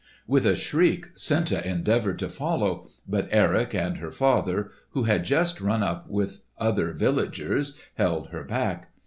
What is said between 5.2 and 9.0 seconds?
just run up with other villagers, held her back.